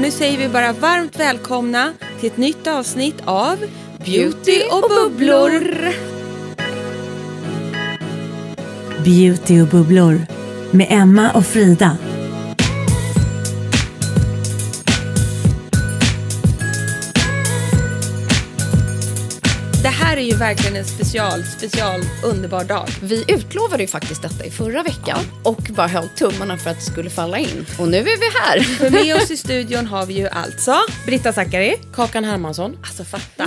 [0.00, 3.56] Nu säger vi bara varmt välkomna till ett nytt avsnitt av
[4.04, 5.50] Beauty och bubblor.
[9.04, 10.20] Beauty och bubblor
[10.70, 11.96] med Emma och Frida.
[19.86, 22.88] Det här är ju verkligen en special, special underbar dag.
[23.02, 26.82] Vi utlovade ju faktiskt detta i förra veckan och bara höll tummarna för att det
[26.82, 27.66] skulle falla in.
[27.78, 28.60] Och nu är vi här.
[28.60, 30.76] För med oss i studion har vi ju alltså
[31.06, 31.76] Britta Zackari.
[31.94, 32.78] Kakan Hermansson.
[32.82, 33.46] Alltså fatta.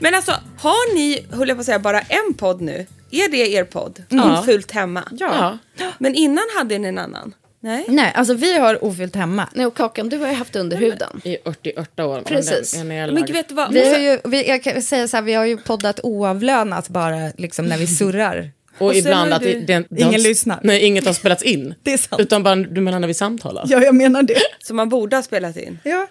[0.00, 2.86] Men alltså, har ni, höll jag på att säga, bara en podd nu?
[3.10, 4.02] Är det er podd?
[4.08, 4.40] Ja.
[4.40, 5.08] Ofullt hemma?
[5.10, 5.58] Ja.
[5.98, 7.34] Men innan hade ni en annan?
[7.64, 7.84] Nej?
[7.88, 9.48] Nej, alltså vi har ofyllt hemma.
[9.54, 11.20] Nej, och Kakan, du har ju haft under huden.
[11.24, 12.20] I 88 år.
[12.20, 12.74] Precis.
[12.74, 13.72] En, en Men gud, vet du vad?
[13.72, 17.30] Vi har ju, vi, jag kan säga så här, vi har ju poddat oavlönat bara
[17.36, 18.50] liksom när vi surrar.
[18.78, 20.60] och, och ibland att du- det, det, det Ingen har- lyssnar.
[20.62, 21.74] Nej, inget har spelats in.
[21.82, 22.20] Det är sant.
[22.22, 23.64] Utan bara, du menar när vi samtalar?
[23.68, 24.36] Ja, jag menar det.
[24.64, 25.78] Som man borde ha spelat in.
[25.84, 26.06] Ja.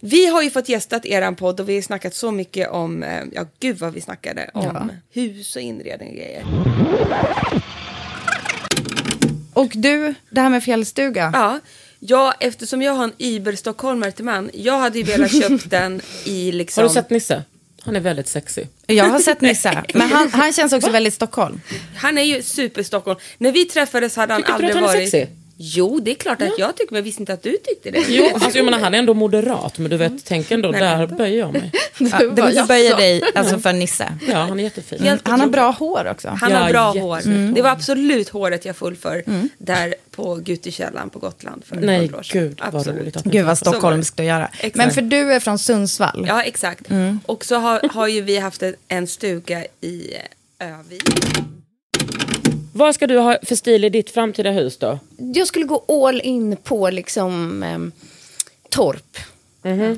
[0.00, 3.22] Vi har ju fått gästat eran podd och vi har snackat så mycket om, eh,
[3.32, 4.88] ja gud vad vi snackade om Ja.
[5.12, 6.44] hus och inredning och grejer.
[9.58, 11.30] Och du, det här med fjällstuga.
[11.32, 11.60] Ja,
[11.98, 16.52] ja eftersom jag har en Iber-stockholmare till man, jag hade ju velat köpt den i
[16.52, 16.82] liksom...
[16.82, 17.44] Har du sett Nisse?
[17.82, 18.64] Han är väldigt sexy.
[18.86, 21.60] Jag har sett Nisse, men han, han känns också väldigt Stockholm.
[21.96, 23.20] Han är ju super-Stockholm.
[23.38, 25.10] När vi träffades hade han Tycker inte du aldrig att han är varit...
[25.10, 25.37] sexy?
[25.60, 28.04] Jo, det är klart att jag tycker, men jag visste inte att du tyckte det.
[28.08, 31.38] Jo, alltså, jag menar, han är ändå moderat, men du vet, tänk ändå, där böjer
[31.38, 31.72] jag mig.
[32.00, 34.18] Ja, du måste böja dig alltså för Nisse.
[34.28, 34.98] Ja, han är jättefin.
[35.00, 36.28] Mm, Han har bra hår också.
[36.28, 37.54] Han Ja, har bra jättesnyggt hår.
[37.54, 39.22] Det var absolut håret jag full för
[39.58, 42.40] där på Gutikällan på Gotland för ett Nej, par år sedan.
[42.42, 43.00] gud vad Absolut.
[43.00, 44.46] roligt att Gud vad stockholmskt att göra.
[44.52, 44.74] Exakt.
[44.76, 46.24] Men för du är från Sundsvall.
[46.28, 46.86] Ja, exakt.
[47.26, 50.14] Och så har, har ju vi haft en- en stuga i
[50.60, 51.02] eh, Övik.
[52.78, 54.98] Vad ska du ha för stil i ditt framtida hus då?
[55.16, 57.92] Jag skulle gå all in på liksom em,
[58.70, 59.16] torp.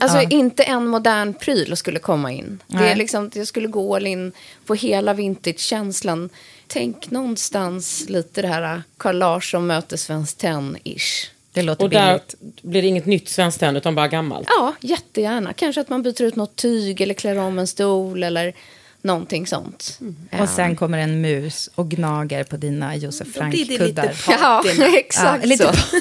[0.01, 2.63] Alltså inte en modern pryl skulle komma in.
[2.67, 4.33] Det är liksom, jag skulle gå all in
[4.67, 6.31] på hela vintage-känslan.
[6.67, 11.27] Tänk någonstans lite det här Carl Larsson möter Svenskt Tenn-ish.
[11.53, 12.63] Det låter Och där billigt.
[12.63, 14.49] blir det inget nytt svenskt tenn, utan bara gammalt.
[14.51, 15.53] Ja, jättegärna.
[15.53, 18.55] Kanske att man byter ut något tyg eller klär om en stol eller
[19.03, 19.99] någonting sånt.
[20.41, 24.15] Och sen kommer en mus och gnager på dina Josef det lite Frank-kuddar.
[24.29, 24.65] Ja,
[24.97, 25.97] exakt Ja, lite så.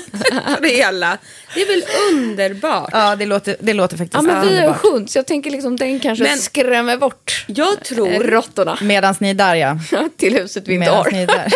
[0.56, 1.18] på det hela.
[1.56, 2.90] Det är väl underbart?
[2.94, 4.78] Ja, det låter, det låter faktiskt Ja, men vi är underbart.
[4.82, 9.16] sjunt, så jag tänker liksom den kanske Men- skrämmer bort Jag eh, tror, råttorna Medan
[9.20, 9.80] ni är där, ja.
[10.18, 11.12] till huset vi inte har.
[11.12, 11.54] ni är där.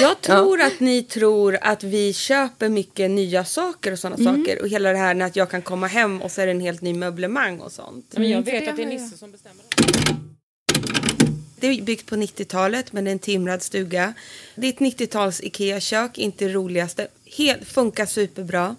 [0.00, 4.62] jag tror att ni tror att vi köper mycket nya saker och sådana saker.
[4.62, 6.60] Och hela det här när att jag kan komma hem och så är det en
[6.60, 8.06] helt ny möblemang och sånt.
[8.16, 9.64] Men jag vet att det är Nisse som bestämmer.
[9.76, 10.31] Det
[11.66, 14.14] är byggt på 90-talet men det är en timrad stuga.
[14.54, 17.06] Det är ett 90-tals Ikea-kök, inte det roligaste.
[17.36, 18.76] Helt, funkar superbra.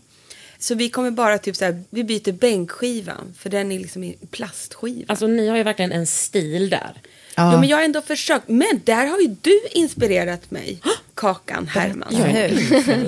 [0.59, 4.17] Så vi kommer bara typ så här, vi byter bänkskivan för den är liksom i
[4.31, 5.05] plastskiva.
[5.07, 6.93] Alltså ni har ju verkligen en stil där.
[7.35, 7.59] Ja.
[7.59, 8.47] men jag har ändå försökt.
[8.49, 10.79] Men där har ju du inspirerat mig.
[11.13, 12.13] Kakan Herman.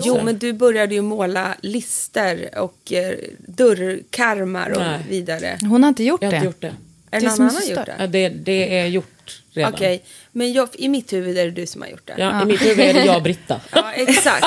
[0.04, 3.16] Jo, men du började ju måla lister och eh,
[3.48, 5.00] dörrkarmar och Nej.
[5.10, 5.58] vidare.
[5.62, 6.38] Hon har inte gjort Jag har det.
[6.38, 6.68] inte gjort det.
[6.68, 6.74] Är
[7.12, 7.86] Det det någon som annan så gjort stört.
[7.86, 7.96] det?
[8.00, 9.74] Ja, det, det är gjort redan.
[9.74, 12.16] Okej, men jag, i mitt huvud är det du som har gjort det.
[12.18, 13.62] Ja, I mitt huvud är det jag och Britta.
[13.72, 14.46] Ja, exakt.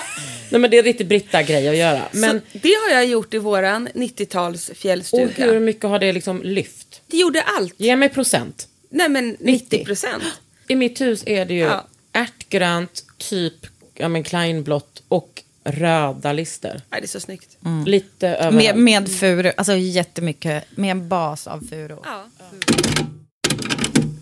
[0.50, 2.02] Nej, men det är riktigt Britta-grej att göra.
[2.12, 5.32] Men, Så det har jag gjort i våran 90-tals och fjällstuga.
[5.37, 7.00] hur mycket har det liksom lyft?
[7.06, 7.75] Det gjorde allt.
[7.76, 8.69] Ge mig procent.
[8.90, 10.22] Nej, men 90 procent.
[10.69, 11.87] I mitt hus är det ju Ja.
[12.12, 13.55] ärtgrönt, typ
[13.94, 16.81] ja, men kleinblått och röda lister.
[16.90, 17.56] Nej, det är så snyggt.
[17.87, 18.55] Lite överallt.
[18.56, 21.96] Med, med furu, alltså jättemycket, med en bas av furu.
[22.05, 22.25] Ja.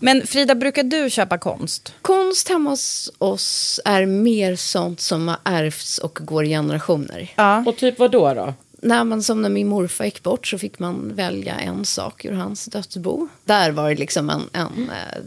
[0.07, 1.93] Men Frida, brukar du köpa konst?
[2.01, 7.33] Konst hemma hos oss är mer sånt som har ärvts och går i generationer.
[7.35, 7.63] Ja.
[7.67, 8.33] Och typ vad då?
[8.33, 8.53] då?
[8.71, 12.31] När man, som när min morfar gick bort så fick man välja en sak ur
[12.31, 13.27] hans dödsbo.
[13.43, 15.23] Där var det liksom en, en eh,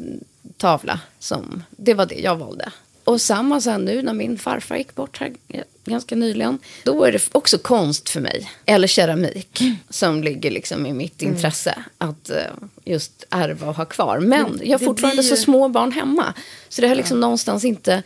[0.57, 2.73] tavla som, det var det jag valde.
[3.11, 5.33] Och samma sen nu när min farfar gick bort här
[5.85, 6.59] ganska nyligen.
[6.85, 8.51] Då är det också konst för mig.
[8.67, 9.61] Eller keramik.
[9.91, 11.85] Som ligger liksom i mitt intresse.
[11.99, 12.37] Att eh,
[12.85, 14.19] just ärva och ha kvar.
[14.21, 16.35] Men jag har fortfarande ju- så små barn hemma.
[16.69, 18.03] Så det har liksom någonstans inte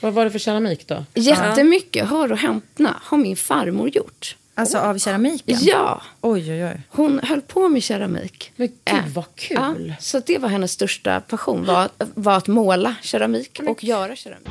[0.00, 1.04] Vad var det för keramik då?
[1.14, 2.08] jättemycket.
[2.08, 4.36] Hör och hämtna har min farmor gjort.
[4.54, 5.58] Alltså av keramiken?
[5.60, 6.02] Ja.
[6.20, 6.80] Oj, oj, oj.
[6.88, 8.52] Hon höll på med keramik.
[8.56, 9.56] Men gud Äh, vad kul.
[9.88, 14.48] Ja, så det var hennes största passion, var, var att måla keramik och göra keramik.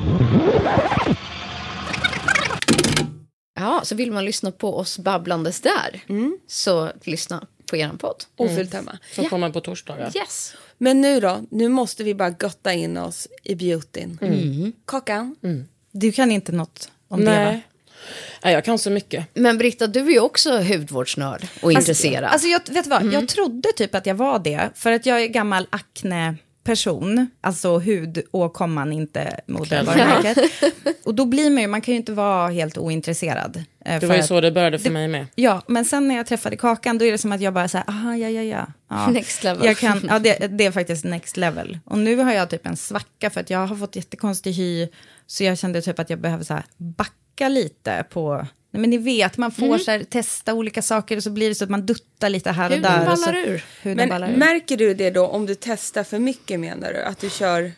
[3.54, 6.00] Ja, så vill man lyssna på oss babblandes där,
[6.46, 8.24] så lyssna på er podd.
[8.36, 8.98] Ofyllt hemma.
[9.14, 10.12] Som kommer på torsdagar.
[10.16, 10.54] Yes.
[10.78, 11.40] Men nu då?
[11.50, 14.72] Nu måste vi bara gotta in oss i beautyn.
[14.84, 15.36] Kakan?
[15.92, 17.60] Du kan inte något om det va?
[18.44, 18.52] Nej.
[18.52, 19.26] Nej, jag kan så mycket.
[19.34, 22.24] Men Britta, du är ju också hudvårdsnörd och intresserad.
[22.24, 25.26] Alltså jag, vet vad, jag trodde typ att jag var det, för att jag är
[25.26, 30.38] gammal akne-person, alltså hudåkomman, inte modevarumärket.
[31.04, 33.64] och då blir man ju, man kan ju inte vara helt ointresserad.
[33.84, 35.26] eh, Det var ju så det började för mig med.
[35.34, 37.78] Ja, men sen när jag träffade Kakan, då är det som att jag bara så
[37.78, 38.66] här, aha, ja, ja, ja.
[38.90, 39.06] ja.
[39.10, 39.66] Next level.
[39.66, 41.78] Jag kan, ja, det, det är faktiskt next level.
[41.84, 44.88] Och nu har jag typ en svacka för att jag har fått jättekonstig hy,
[45.26, 48.46] så jag kände typ att jag behöver så här backa lite på...
[48.74, 51.54] Nej, men ni vet, man får så här, testa olika saker och så blir det
[51.54, 53.10] så att man duttar lite här och Huden där.
[53.12, 53.64] och så, ballar ur.
[53.82, 54.38] Huden ballar Men ur.
[54.38, 57.02] märker du det då om du testar för mycket menar du?
[57.02, 57.72] Att du kör...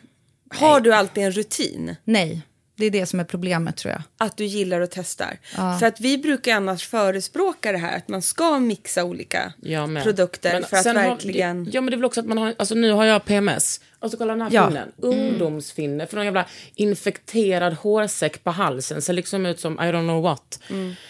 [0.49, 1.95] Har du alltid en rutin?
[2.03, 2.41] Nej,
[2.77, 4.01] det är det som är problemet tror jag.
[4.17, 5.39] Att du gillar och testar?
[5.79, 9.53] För att vi brukar annars förespråka det här att man ska mixa olika
[9.87, 10.03] med.
[10.03, 11.63] produkter Men för att har- verkligen...
[11.63, 12.53] det, ja, men det är väl också att man har...
[12.57, 13.81] Alltså nu har jag PMS.
[13.99, 14.67] Alltså kolla den här Ja.
[14.67, 14.91] finnen.
[14.97, 16.07] Ungdomsfinne.
[16.07, 16.45] För någon jävla
[16.75, 19.01] infekterad hårsäck på halsen.
[19.01, 20.59] Ser liksom ut som I don't know what.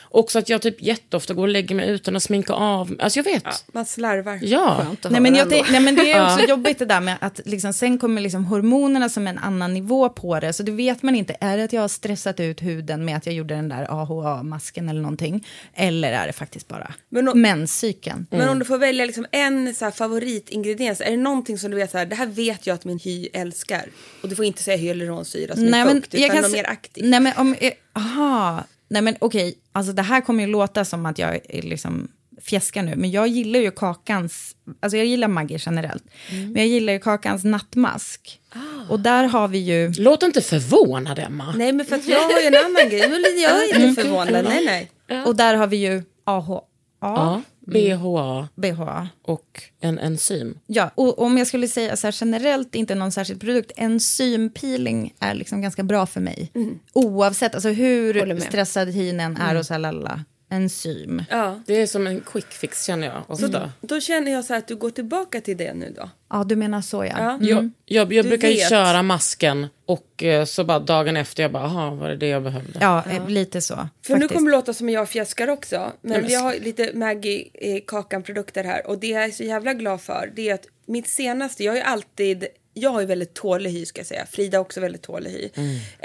[0.09, 3.23] Också att jag typ jätteofta går och lägger mig utan att sminka av Alltså jag
[3.23, 3.43] vet.
[3.45, 3.51] Ja.
[3.73, 4.35] Man slarvar.
[4.35, 7.73] Att Nej men, jag, nej men det är också jobbigt det där med att liksom,
[7.73, 10.53] sen kommer liksom hormonerna som en annan nivå på det.
[10.53, 13.25] Så då vet man inte, är det att jag har stressat ut huden med att
[13.25, 15.47] jag gjorde den där AHA-masken eller någonting?
[15.73, 18.27] Eller är det faktiskt bara Men då- menscykeln?
[18.31, 21.77] Men om du får välja liksom en så här favoritingrediens, är det någonting som du
[21.77, 23.89] vet så här, det här vet jag att min hy älskar?
[24.23, 27.05] Och du får inte säga hyaluronsyra som är fukt, utan något mer aktivt.
[27.05, 31.05] Nej men om, eh, aha, nej men okej, alltså det här kommer ju låta som
[31.05, 32.07] att jag är liksom
[32.41, 36.51] fjäskar nu, men jag gillar ju kakans, alltså jag gillar Maggi generellt, Mm.
[36.51, 38.39] men jag gillar ju kakans nattmask.
[38.49, 38.59] Ah.
[38.89, 41.53] Och där har vi ju, Låt inte förvånad, Emma.
[41.57, 42.99] Nej men för att jag har ju en annan grej,
[43.41, 45.23] jag inte förvånad, nej nej.
[45.23, 46.61] och där har vi ju AHA,
[47.01, 49.09] Ja, BHA BHA.
[49.21, 50.59] och en enzym.
[50.67, 55.33] Ja, och om jag skulle säga så här generellt, inte någon särskild produkt, enzympeeling är
[55.33, 56.51] liksom ganska bra för mig.
[56.93, 60.23] Oavsett, alltså hur stressad hyn är och så här lalla.
[60.49, 61.23] Enzym.
[61.29, 61.59] Ja.
[61.65, 63.71] Det är som en quick fix känner jag ofta.
[63.81, 66.09] Då känner jag så här att du går tillbaka till det nu då.
[66.29, 67.11] Ja, du menar så ja.
[67.19, 67.37] Ja.
[67.41, 68.69] Jag, jag, jag Du brukar ju vet.
[68.69, 72.43] köra masken och eh, så bara dagen efter jag bara, aha, var det det jag
[72.43, 72.79] behövde?
[72.81, 73.73] Ja, eh, lite så.
[73.75, 74.33] För nu faktiskt.
[74.33, 75.91] kommer det låta som jag fjäskar också.
[76.01, 78.87] Men Nej, men- jag har lite Maggie eh, Kakan-produkter här.
[78.87, 81.77] Och det jag är så jävla glad för det är att mitt senaste, jag har
[81.77, 84.25] ju alltid, jag har ju väldigt tålig hy ska jag säga.
[84.31, 85.49] Frida har också väldigt tålig hy.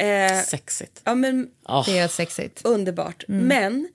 [0.06, 1.00] Eh, Sexigt.
[1.04, 1.84] ja men Ah.
[1.86, 2.60] Det är sexigt.
[2.64, 3.24] underbart.
[3.28, 3.88] Men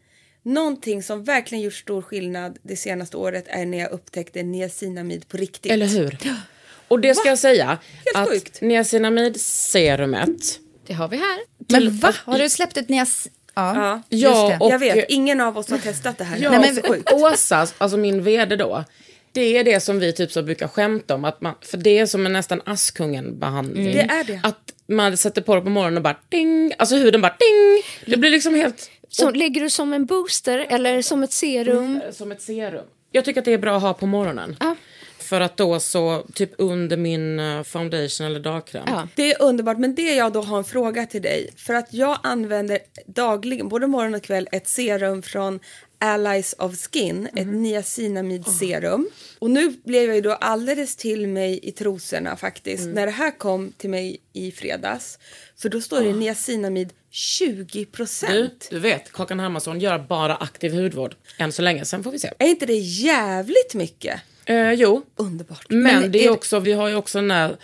[0.45, 5.37] någonting som verkligen gjort stor skillnad det senaste året är när jag upptäckte niacinamid på
[5.37, 5.71] riktigt.
[5.71, 6.17] Eller hur?
[6.87, 7.65] Och det ska jag säga,
[8.05, 8.61] Helt att sjukt.
[8.61, 11.39] niacinamid-serumet, Det har vi här.
[11.69, 12.13] Men va?
[12.25, 13.27] Har du släppt ett nias...
[13.57, 14.57] Ja, Ja, just Ja, det.
[14.65, 16.37] och- jag vet, ingen av oss har testat det här.
[16.41, 17.03] Ja, men.
[17.13, 18.83] Åsa, alltså min vd då,
[19.31, 22.05] det är det som vi typ så brukar skämta om, att man, för det är
[22.05, 23.85] som en nästan Askungen-behandling.
[23.93, 24.39] Det är det.
[24.43, 27.83] Att man sätter på det på morgonen och bara ding, alltså huden bara ding.
[28.05, 32.01] Det blir liksom helt Så lägger du som en booster eller som ett serum?
[32.11, 32.85] som ett serum.
[33.11, 34.55] Jag tycker att det är bra att ha på morgonen.
[34.59, 34.75] Ja.
[35.19, 38.83] För att då så, typ under min eh, foundation eller dagkräm.
[38.87, 39.07] Ja.
[39.15, 41.49] Det är underbart, men det jag då har en fråga till dig.
[41.57, 45.59] För att jag använder dagligen, både morgon och kväll, ett serum från
[45.99, 49.09] Allies of Skin, ett niacinamidserum.
[49.39, 53.37] Och nu blev jag ju då alldeles till mig i trosorna faktiskt, när det här
[53.37, 55.19] kom till mig i fredags.
[55.57, 58.67] För då står det niacinamid 20 Du, procent.
[58.71, 61.15] du vet, Kakan Hermansson gör bara aktiv hudvård.
[61.37, 62.31] Än så länge, sen får vi se.
[62.39, 64.21] Är inte det jävligt mycket?
[64.45, 65.65] Eh, jo, Underbart.
[65.69, 67.57] men, det är är- också, vi har ju också den där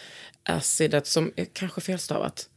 [0.44, 2.50] acidet som är kanske felstavat.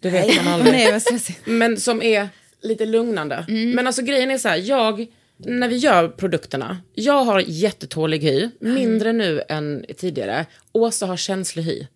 [0.00, 0.40] Det vet Nej.
[0.44, 0.74] man aldrig.
[0.74, 1.00] Nej.
[1.44, 2.28] Men som är
[2.62, 3.44] lite lugnande.
[3.48, 5.06] Men alltså grejen är så här, jag,
[5.44, 10.46] när vi gör produkterna, jag har jättetålig hy, mindre nu än tidigare.
[10.72, 11.86] Åsa har känslig hy.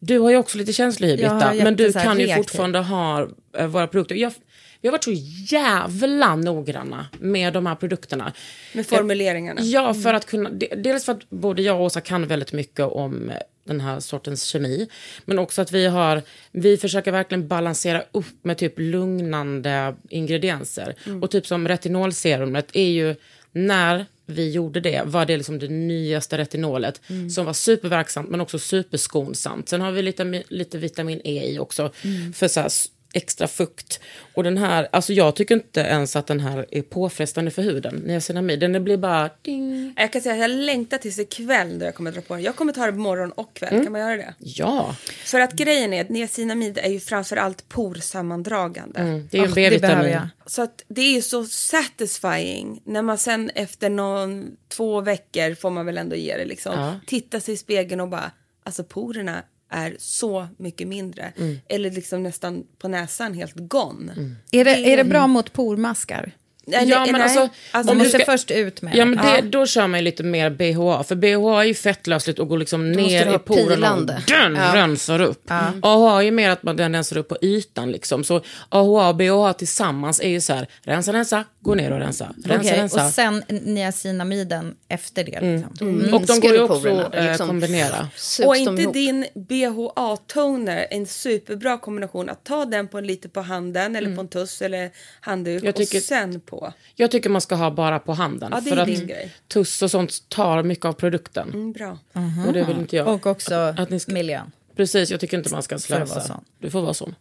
[0.00, 3.66] Du har ju också lite känslig hy, Britta, men du kan ju fortfarande ha eh,
[3.66, 4.14] våra produkter.
[4.14, 4.32] Jag,
[4.80, 5.12] vi har varit så
[5.54, 8.32] jävla noggranna med de här produkterna.
[8.74, 9.60] Med formuleringarna.
[9.62, 12.86] Ja, för att kunna, de- dels för att både jag och Åsa kan väldigt mycket
[12.86, 13.36] om eh,
[13.70, 14.88] den här sortens kemi.
[15.24, 16.22] Men också att vi har,
[16.52, 20.94] vi försöker verkligen balansera upp med typ lugnande ingredienser.
[21.22, 23.14] Och typ som retinolserumet är ju,
[23.52, 27.00] när vi gjorde det var det liksom det nyaste retinolet
[27.34, 29.68] som var superverksamt men också superskonsamt.
[29.68, 31.92] Sen har vi lite, lite vitamin E i också
[32.34, 32.70] för så här
[33.12, 34.00] extra fukt.
[34.34, 37.94] Och den här, alltså jag tycker inte ens att den här är påfrestande för huden,
[37.94, 38.60] niacinamid.
[38.60, 39.94] Den blir bara ding.
[39.96, 42.42] Jag kan säga att jag längtar tills ikväll då jag kommer dra på den.
[42.42, 43.84] Jag kommer ta det morgon och kväll.
[43.84, 44.34] Kan man göra det?
[44.38, 49.00] Ja, För att grejen är att niacinamid är ju framförallt porsammandragande.
[49.30, 50.28] det är behöver B-vitamin.
[50.46, 55.70] Så att det är ju så satisfying när man sen efter någon, två veckor får
[55.70, 56.72] man väl ändå ge det liksom.
[56.74, 57.00] Ja.
[57.06, 58.30] Titta sig i spegeln och bara,
[58.62, 61.32] alltså porerna är så mycket mindre.
[61.68, 64.12] Eller liksom nästan på näsan helt gone.
[64.50, 66.32] Är det, är det bra mot pormaskar?
[66.66, 67.22] Nej, Ja, men nej.
[67.22, 69.10] alltså, Alltså, Man du måste ska- först ut med Ja, det.
[69.10, 71.02] men det, då kör man ju lite mer BHA.
[71.04, 74.74] För BHA är ju fettlösligt och går liksom ner i porerna och Ja.
[74.74, 75.50] rensar upp.
[75.82, 77.90] AHA är ju mer att man, den rensar upp på ytan.
[77.92, 78.24] Liksom.
[78.24, 82.34] Så AHA och BHA tillsammans är ju så här, rensa, rensa, gå ner och rensa.
[82.44, 83.04] Rensa, Okej, rensa.
[83.06, 85.40] och sen niacinamiden efter det.
[85.40, 86.14] Liksom.
[86.14, 88.08] och de går ju också porerna, att är liksom- kombinera.
[88.16, 88.94] Sugs Och inte ihop.
[88.94, 92.28] din BHA-toner, en superbra kombination.
[92.30, 94.90] Att ta den på en lite på handen eller på en tuss eller
[95.20, 96.59] handduk och sen på.
[96.94, 98.48] Jag tycker man ska ha bara på handen.
[98.52, 99.32] Ja, det är för att din grej.
[99.48, 101.48] tuss och sånt tar mycket av produkten.
[101.48, 101.98] Mm, bra.
[102.46, 103.08] Och det vill inte jag.
[103.08, 104.52] Och också Att ni ska- miljön.
[104.76, 106.40] Precis, jag tycker inte man ska slösa.
[106.58, 107.14] Du får vara sån.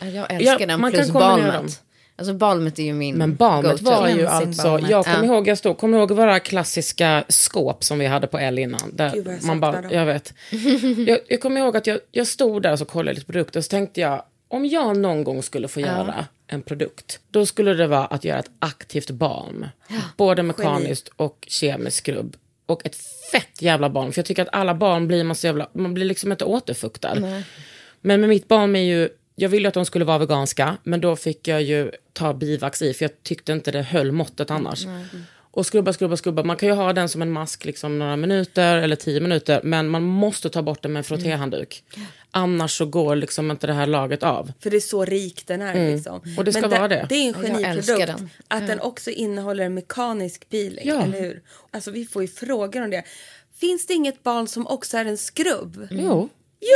[0.00, 1.82] Ja, Jag älskar Ja, den man plus balmet.
[2.16, 4.90] Alltså balmet är ju min Men balmet var ju alltså, balmet.
[4.90, 5.24] jag kommer Ja.
[5.34, 8.90] ihåg, jag stod, kommer ihåg våra klassiska skåp som vi hade på L innan.
[8.96, 10.34] Där Gud, jag man bara, jag vet.
[11.06, 13.64] jag, jag kommer ihåg att jag, jag stod där och så kollade lite produkter och
[13.64, 17.86] så tänkte jag, om jag någon gång skulle få göra en produkt, då skulle det
[17.86, 19.66] vara att göra ett aktivt balm.
[20.16, 22.36] Både mekaniskt och kemisk skrubb.
[22.66, 22.96] Och ett
[23.32, 26.04] fett jävla balm, för jag tycker att alla balm blir man så jävla, man blir
[26.04, 27.14] liksom inte återfuktad.
[28.00, 31.16] Men med mitt balm är ju, jag ville att de skulle vara veganska, men då
[31.16, 34.86] fick jag ju ta bivax i, för jag tyckte inte det höll måttet annars.
[35.54, 36.42] Och skrubba, skrubba, skrubba.
[36.42, 39.88] Man kan ju ha den som en mask liksom några minuter eller tio minuter, men
[39.88, 41.84] man måste ta bort den med en frottéhandduk.
[42.30, 44.52] Annars så går liksom inte det här laget av.
[44.60, 45.94] För det är så rik den är.
[45.94, 46.20] Liksom.
[46.24, 46.38] Mm.
[46.38, 47.06] Och det ska Men vara det.
[47.08, 48.06] Det är en geniprodukt.
[48.06, 48.30] den.
[48.48, 50.88] Att den också innehåller en mekanisk peeling.
[50.88, 51.02] Ja.
[51.02, 51.42] Eller hur?
[51.70, 53.02] Alltså vi får ju frågor om det.
[53.60, 55.88] Finns det inget barn som också är en skrubb?
[55.90, 56.28] Jo,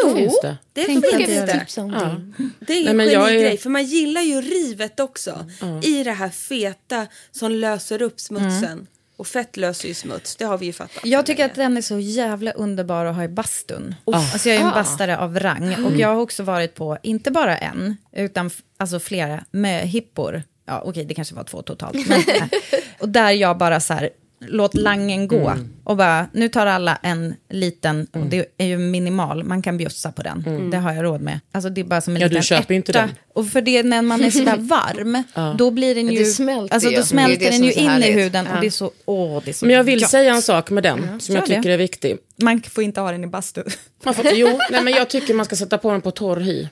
[0.02, 0.56] Jo, det finns det.
[0.72, 1.66] det Tänkte finns det.
[1.76, 1.82] Ja.
[1.82, 2.50] det.
[2.66, 5.46] Det är en jag är- genigrej, för man gillar ju rivet också.
[5.82, 8.86] I det här feta som löser upp smutsen.
[9.18, 11.00] Och fett löser ju smuts, det har vi ju fattat.
[11.06, 11.50] Jag tycker länge.
[11.50, 13.94] att den är så jävla underbar att ha i bastun.
[14.12, 15.84] Alltså jag är en bastare av rang.
[15.84, 20.42] Och jag har också varit på, inte bara en, utan alltså flera möhippor.
[20.66, 22.08] Ja, okej, det kanske var två totalt.
[22.08, 22.22] Men,
[23.00, 24.10] och där jag bara så här,
[24.48, 25.54] låt langen gå.
[25.84, 30.12] Och bara, nu tar alla en liten, och det är ju minimal, man kan bjussa
[30.12, 30.70] på den.
[30.70, 31.40] Det har jag råd med.
[31.52, 33.00] Alltså det är bara som en Ja, du liten köper inte ärta.
[33.00, 33.10] den.
[33.34, 35.22] Och för det, när man är sådär varm,
[35.58, 36.18] då blir den ju...
[36.18, 38.46] det smälter alltså då Det smälter det den som ju in i huden.
[38.50, 38.54] Ja.
[38.54, 40.10] Och det är så, åh, det är så Men jag vill gott.
[40.10, 41.56] säga en sak med den, som jag det.
[41.56, 42.16] tycker är viktig.
[42.42, 43.62] Man får inte ha den i bastu.
[44.04, 46.68] Man får, jo, nej, men jag tycker man ska sätta på den på torr hy.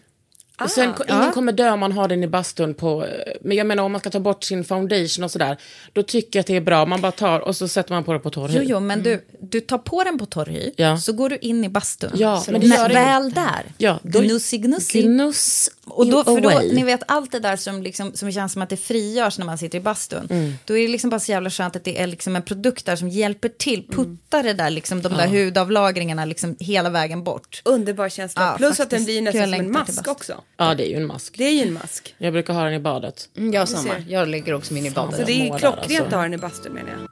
[0.62, 3.06] Och sen, ingen kommer dö om man har den i bastun på...
[3.40, 5.56] Men jag menar om man ska ta bort sin foundation och sådär.
[5.92, 6.86] Då tycker jag att det är bra.
[6.86, 8.58] Man bara tar och så sätter man på det på torr hy.
[8.58, 10.98] Jo, jo, men du, du tar på den på torr hy, Ja.
[10.98, 12.10] så går du in i bastun.
[12.14, 15.02] Ja, så men det gör väl där, Ja, då- gnussi gnussi.
[15.02, 18.62] Gnuss Och då, för då, ni vet allt det där som, liksom, som känns som
[18.62, 20.26] att det frigörs när man sitter i bastun.
[20.30, 20.54] Mm.
[20.64, 22.96] Då är det liksom bara så jävla skönt att det är liksom en produkt där
[22.96, 27.62] som hjälper till, puttar det där, liksom, de där hudavlagringarna liksom hela vägen bort.
[27.64, 28.42] Underbar känsla.
[28.42, 29.06] Ja, Plus att den faktiskt.
[29.06, 30.40] blir nästan som en mask också.
[30.56, 31.34] Ja, det är ju en mask.
[31.38, 32.14] Det är ju en mask.
[32.18, 33.28] Jag brukar ha den i badet.
[33.36, 33.94] Mm, Jag samma.
[34.08, 35.20] Jag lägger också min i badet.
[35.20, 36.02] Så det är klockrent alltså.
[36.02, 37.08] att ha den i bastun menar jag.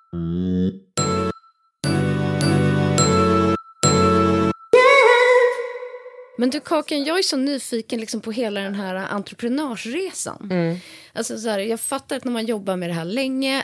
[6.38, 10.48] Men du Kakan, jag är så nyfiken liksom på hela den här entreprenörsresan.
[10.50, 10.76] Mm.
[11.12, 13.62] Alltså så här, jag fattar att när man jobbar med det här länge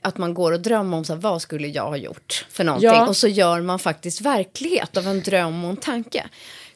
[0.00, 2.88] att man går och drömmer om så här, vad skulle jag ha gjort för någonting
[2.90, 3.08] Ja.
[3.08, 6.28] och så gör man faktiskt verklighet av en dröm och en tanke.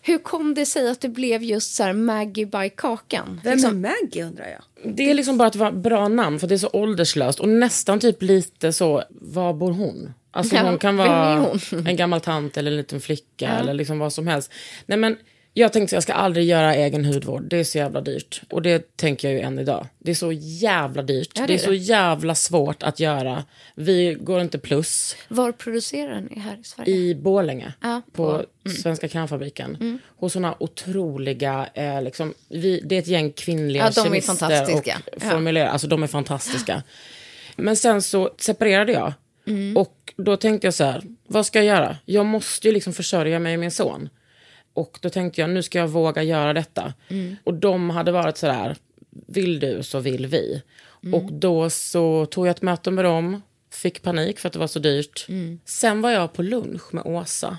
[0.02, 3.40] Hur kom det sig att det blev just så här Maggie by Kakan?
[3.44, 4.94] Vem Liksom, är Maggie undrar jag?
[4.96, 8.22] Det är liksom bara ett bra namn för det är så ålderslöst och nästan typ
[8.22, 10.12] lite så, var bor hon?
[10.30, 11.86] Alltså Ja, hon kan vara hon?
[11.86, 14.52] en gammal tant eller en liten flicka eller liksom vad som helst.
[14.86, 15.16] Nej men
[15.56, 18.42] jag tänkte så jag ska aldrig göra egen hudvård, det är så jävla dyrt.
[18.50, 19.86] Och det tänker jag ju än idag.
[19.98, 21.76] Det är så jävla dyrt, Ja, det det, är är så det.
[21.76, 23.44] jävla svårt att göra.
[23.74, 25.16] Vi går inte plus.
[25.28, 26.94] var producerar ni här i Sverige?
[26.96, 28.76] I Borlänge, Ja, på mm.
[28.82, 29.98] Svenska krämfabriken.
[30.16, 34.76] Hos såna otroliga, eh, liksom, vi, det är ett gäng kvinnliga Ja, de är fantastiska.
[35.06, 35.30] och Ja.
[35.30, 36.82] formulerare, alltså de är fantastiska.
[37.56, 39.12] Men sen så separerade jag.
[39.46, 39.76] Mm.
[39.76, 41.96] Och då tänkte jag så här, vad ska jag göra?
[42.04, 44.08] Jag måste ju liksom försörja mig och min son.
[44.74, 46.94] Och då tänkte jag, nu ska jag våga göra detta.
[47.08, 47.36] Mm.
[47.44, 48.76] Och de hade varit så där,
[49.26, 50.62] vill du så vill vi.
[51.02, 51.14] Mm.
[51.14, 54.66] Och då så tog jag ett möte med dem, fick panik för att det var
[54.66, 55.26] så dyrt.
[55.28, 55.60] Mm.
[55.64, 57.58] Sen var jag på lunch med Åsa.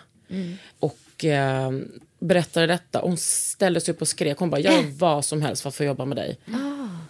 [0.80, 1.72] Och eh,
[2.20, 3.00] berättade detta.
[3.00, 4.38] Hon ställde sig upp och skrek.
[4.38, 6.40] Hon bara, jag gör vad som helst för att få jobba med dig.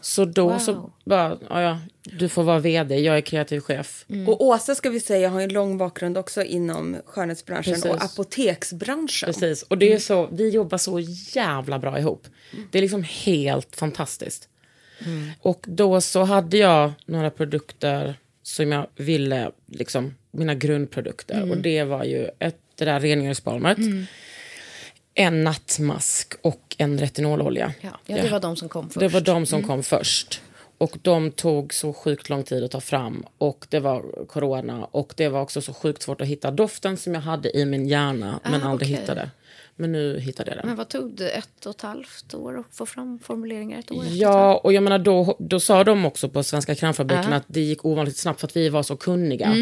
[0.06, 0.50] Så då.
[0.50, 0.60] Wow.
[0.60, 4.06] så bara, ja, ja, du får vara vd, jag är kreativ chef.
[4.10, 4.30] Mm.
[4.30, 7.92] Och Åsa ska vi säga har en lång bakgrund också inom skönhetsbranschen Precis.
[7.92, 9.28] och apoteksbranschen.
[9.28, 11.00] Precis, och det är så, vi jobbar så
[11.36, 12.28] jävla bra ihop.
[12.72, 14.50] Det är liksom helt fantastiskt.
[15.42, 21.52] Och då så hade jag några produkter som jag ville, liksom mina grundprodukter.
[21.52, 23.78] Och det var ju ett, det där rengöringsbalmet,
[25.16, 27.74] en nattmask och en retinolololja.
[27.82, 29.00] Ja, ja, det var de som kom först.
[29.00, 30.42] Det var de som kom först.
[30.78, 33.26] Och de tog så sjukt lång tid att ta fram.
[33.38, 34.86] Och det var corona.
[34.92, 37.88] Och det var också så sjukt svårt att hitta doften som jag hade i min
[37.88, 39.02] hjärna men Ah, aldrig okej.
[39.02, 39.30] hittade.
[39.76, 40.68] Men nu hittade jag den.
[40.68, 41.30] Men vad tog det?
[41.30, 43.80] Ett och ett halvt år att få fram formuleringar?
[43.80, 43.96] Ett år?
[43.96, 44.14] ett och ett?
[44.18, 47.36] Ja, och jag menar då, då sa de också på Svenska krämfabriken Ja.
[47.38, 49.56] att det gick ovanligt snabbt för att vi var så kunniga.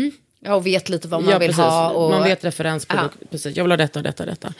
[0.44, 1.64] Ja, och vet lite vad man ja, vill precis.
[1.64, 1.90] ha.
[1.90, 2.12] Och...
[2.12, 3.18] Man vet referensprodukt.
[3.32, 3.58] Precis.
[3.58, 4.54] Jag vill ha detta, detta, detta.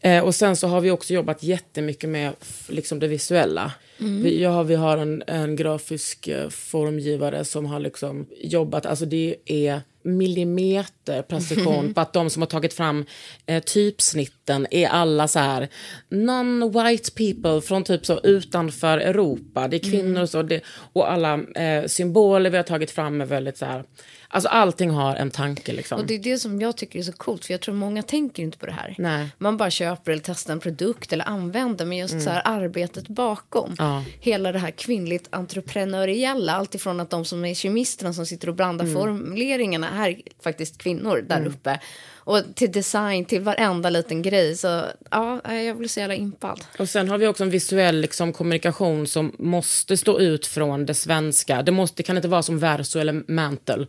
[0.00, 2.32] Eh, och sen så har vi också jobbat jättemycket med
[2.68, 3.72] liksom det visuella.
[4.00, 4.22] Mm.
[4.22, 9.36] Vi, har, vi har en, en grafisk eh, formgivare som har liksom jobbat, alltså det
[9.46, 13.04] är millimeter precision på att de som har tagit fram
[13.46, 15.68] eh, typsnitten är alla så här
[16.10, 19.68] non-white people från typ så utanför Europa.
[19.68, 20.42] Det är kvinnor och så.
[20.42, 20.60] Det,
[20.92, 23.84] och alla eh, symboler vi har tagit fram är väldigt så här,
[24.28, 26.00] alltså allting har en tanke liksom.
[26.00, 28.42] Och det är det som jag tycker är så coolt, för jag tror många tänker
[28.42, 28.94] inte på det här.
[28.98, 29.28] Nej.
[29.38, 33.74] Man bara köper eller testar en produkt eller använder, men just så här arbetet bakom.
[33.78, 34.04] Ja.
[34.20, 38.86] Hela det här kvinnligt entreprenöriella, alltifrån att de som är kemisterna som sitter och blandar
[38.94, 41.80] formuleringarna är faktiskt kvinnor där uppe.
[42.28, 44.56] Och till design, till varenda liten grej.
[44.56, 46.64] Så ja, jag blir så jävla impad.
[46.78, 50.94] Och sen har vi också en visuell liksom, kommunikation som måste stå ut från det
[50.94, 51.62] svenska.
[51.62, 53.86] Det, måste, det kan inte vara som Verso eller Mantle.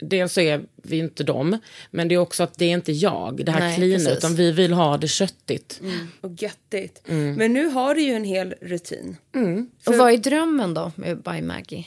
[0.00, 1.58] Dels så är vi inte dem,
[1.90, 4.18] men det är också att det är inte jag, det här Nej, cleana, precis.
[4.18, 5.80] utan vi vill ha det köttigt.
[6.20, 7.02] Och göttigt.
[7.08, 7.34] Mm.
[7.34, 9.16] Men nu har du ju en hel rutin.
[9.86, 11.86] Och vad är drömmen då med By Maggie?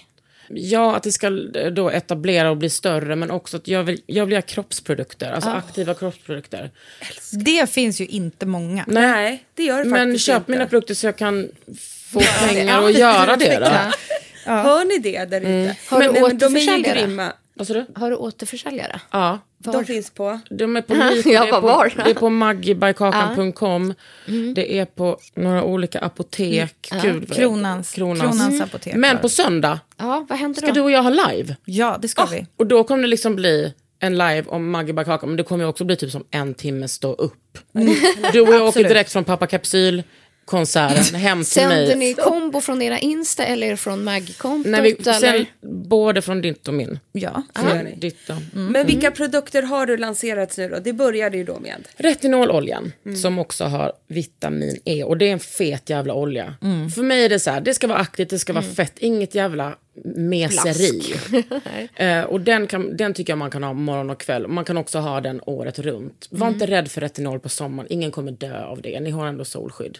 [0.49, 4.01] Ja, att det ska eh, då etablera och bli större, men också att jag vill,
[4.05, 6.71] jag vill göra kroppsprodukter, alltså aktiva kroppsprodukter.
[7.31, 8.85] Det finns ju inte många.
[8.87, 10.51] Nej, det gör det Men faktiskt köp inte.
[10.51, 11.49] mina produkter så jag kan
[12.11, 13.91] få pengar och göra det då.
[14.51, 15.49] Hör ni det där ute?
[15.49, 15.75] Mm.
[15.87, 16.99] Har Men, du nej, men de är ju återförsäljare?
[16.99, 17.33] grymma.
[17.55, 17.85] Vad sa du?
[17.95, 19.01] Har du återförsäljare?
[19.11, 19.39] Ja.
[19.57, 20.39] De finns på...
[20.49, 21.93] De är på, Jag det är bara, på, var?
[22.05, 23.93] det är på maggiebykakan.com.
[24.55, 26.89] Det är på några olika apotek.
[27.01, 28.95] Gud, vad- Kronans, Kronans, apotek.
[28.95, 30.73] Men på söndag Ja, vad händer ska då?
[30.73, 31.55] du och jag ha live.
[31.65, 32.45] Ja, det ska vi.
[32.57, 34.93] Och då kommer det liksom bli en live om Maggie.
[35.21, 37.57] Men det kommer ju också bli typ som en timme stå upp.
[38.33, 39.47] Du och jag åker direkt från Pappa
[40.45, 41.95] Kapsyl-konserten hem till Sänder mig.
[41.95, 44.05] ni kombo från era Insta eller från?
[44.05, 45.45] Nej, vi, sen,
[45.91, 46.99] både från ditt och min.
[47.11, 47.43] Ja.
[47.97, 48.37] Ditt, ja.
[48.53, 50.79] Men vilka produkter har du lanserat nu då?
[50.79, 51.87] Det började ju då med.
[51.95, 56.55] Retinololjan som också har vitamin E och det är en fet jävla olja.
[56.95, 59.35] För mig är det så här, det ska vara aktivt, det ska vara fett, inget
[59.35, 59.75] jävla
[60.05, 61.13] meseri.
[61.95, 64.47] eh, och den, kan, den tycker jag man kan ha morgon och kväll.
[64.47, 66.27] Man kan också ha den året runt.
[66.29, 68.99] Var inte rädd för retinol på sommaren, ingen kommer dö av det.
[68.99, 69.97] Ni har ändå solskydd.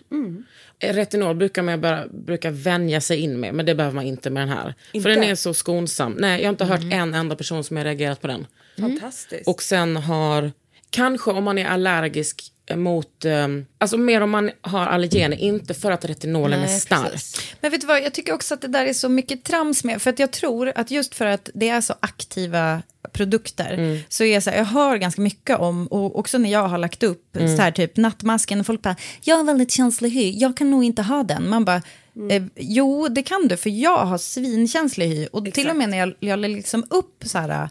[0.80, 4.30] Eh, Retinol brukar man bara, brukar vänja sig in med, men det behöver man inte
[4.30, 4.74] med den här.
[4.92, 5.04] Inte?
[5.04, 6.14] För den är så skonsam.
[6.20, 8.48] Nej, jag har inte hört en enda person som har reagerat på den.
[8.80, 9.48] Fantastiskt.
[9.48, 10.52] Och sen har
[10.94, 12.44] Kanske om man är allergisk
[12.76, 17.12] mot, eh, alltså mer om man har allergener, inte för att retinolen Nej, är stark.
[17.12, 17.56] precis.
[17.62, 20.02] Men vet du vad, jag tycker också att det där är så mycket trams med,
[20.02, 24.00] för att jag tror att just för att det är så aktiva produkter, Mm.
[24.10, 26.78] så är jag så här, jag hör ganska mycket om, och också när jag har
[26.78, 27.56] lagt upp Mm.
[27.58, 30.84] så här typ nattmasken, och folk bara, jag har väldigt känslig hy, jag kan nog
[30.84, 31.50] inte ha den.
[31.50, 31.82] Man bara,
[32.16, 32.30] Mm.
[32.44, 35.98] eh, jo det kan du, för jag har svinkänslig hy, och till och med när
[35.98, 37.70] jag, jag liksom upp så här,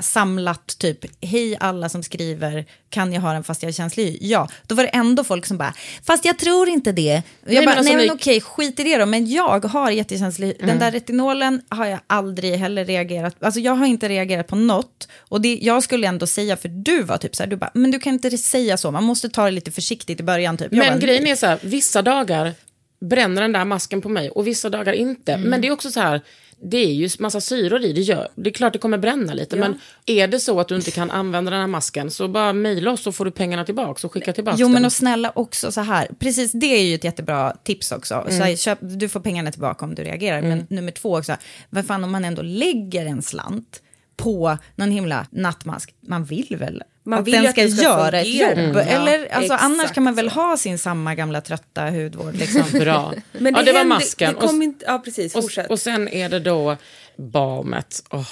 [0.00, 4.18] samlat typ, hej alla som skriver, kan jag ha den fast jag är känslig?
[4.20, 7.02] Ja, då var det ändå folk som bara, fast jag tror inte det.
[7.02, 9.90] Jag Nej, men bara, alltså, nej men okej, skit i det då, men jag har
[9.90, 10.52] jättekänslig hy.
[10.58, 10.78] Den Mm.
[10.78, 15.08] där retinolen har jag aldrig heller reagerat, alltså jag har inte reagerat på något.
[15.18, 17.90] Och det, jag skulle ändå säga, för du var typ så här, du bara, men
[17.90, 20.68] du kan inte säga så, man måste ta det lite försiktigt i början typ.
[20.70, 22.54] Jag Men bara, grejen är så här, vissa dagar
[23.02, 25.32] bränner den där masken på mig och vissa dagar inte.
[25.32, 25.50] Mm.
[25.50, 26.20] Men det är också så här,
[26.64, 29.56] det är ju massa syror i, det, gör, det är klart det kommer bränna lite.
[29.56, 32.90] Men är det så att du inte kan använda den här masken så bara mejla
[32.90, 34.84] oss så får du pengarna tillbaka och skicka tillbaka Jo, men den.
[34.84, 38.14] och snälla också så här, precis det är ju ett jättebra tips också.
[38.14, 38.38] Mm.
[38.38, 40.42] Så här, köp, du får pengarna tillbaka om du reagerar.
[40.42, 41.36] Men nummer två också,
[41.70, 43.82] vad fan om man ändå lägger en slant
[44.16, 48.20] på någon himla nattmask, man vill väl Man att vill den ska det ska göra
[48.20, 48.50] ett jobb.
[48.50, 48.76] Mm.
[48.76, 50.34] Ja, Eller alltså, annars kan man väl så.
[50.34, 52.34] ha sin samma gamla trötta hudvård.
[52.36, 52.62] Liksom.
[52.78, 53.14] Bra.
[53.32, 54.34] Men ja, det var masken.
[54.34, 55.34] Det kom och, inte, ja, precis.
[55.34, 56.76] och, och sen är det då
[57.16, 58.02] balmet.
[58.10, 58.28] Åh,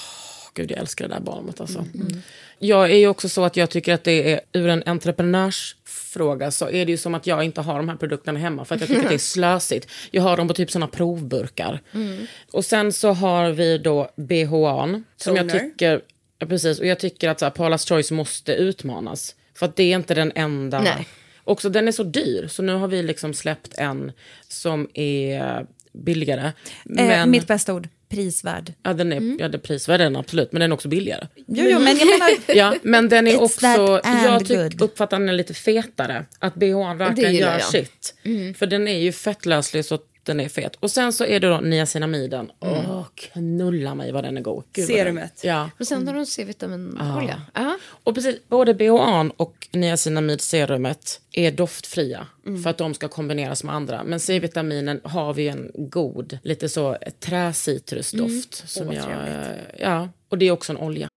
[0.54, 1.78] gud, jag älskar det där balmet alltså.
[1.78, 2.22] Mm.
[2.59, 6.70] Jag är ju också så att jag tycker att det är, ur en entreprenörsfråga, så
[6.70, 8.88] är det ju som att jag inte har de här produkterna hemma, för att jag
[8.88, 9.90] tycker att det är slösigt.
[10.11, 11.80] Jag har dem på typ såna provburkar.
[11.92, 12.26] Mm.
[12.52, 15.61] Och sen så har vi då BHA'n, som jag Toner.
[15.64, 16.00] tycker,
[16.40, 19.35] ja, precis, och jag tycker att så här, Paula's Choice måste utmanas.
[19.55, 20.81] För att det är inte den enda.
[20.81, 21.09] Nej.
[21.44, 24.12] Också den är så dyr, så nu har vi liksom släppt en
[24.48, 26.40] som är billigare.
[26.46, 26.53] eh,
[26.85, 28.72] Men, mitt bästa ord, prisvärd.
[28.83, 31.26] ja, den är, ja, det är prisvärd den absolut, men den är också billigare.
[31.37, 35.29] Jo, jo, men jag menar, Ja, men den är It's också, jag tyck, uppfattar den
[35.29, 36.24] är lite fetare.
[36.38, 37.62] Att BHn verkligen gör jag.
[37.64, 38.14] sitt.
[38.59, 40.76] För den är ju fettlöslig så att den är fet.
[40.76, 42.50] Och sen så är det då niacinamiden.
[42.61, 44.64] Åh, knulla mig vad den är god.
[44.72, 45.40] Gud, Serumet.
[45.44, 45.70] Ja.
[45.80, 47.42] Och sen har de C-vitaminolja.
[47.54, 47.78] Ja.
[48.04, 52.26] Och precis, både BHA'n och niacinamidserumet är doftfria
[52.62, 54.04] för att de ska kombineras med andra.
[54.04, 58.68] Men C-vitaminen har vi en god, lite så träcitrusdoft.
[58.68, 59.59] Som Åh, jag, trevligt.
[59.78, 61.09] ja, och det är också en olja.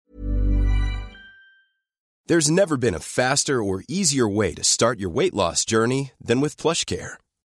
[2.29, 6.41] There's never been a faster or easier way to start your weight loss journey than
[6.41, 7.17] with PlushCare.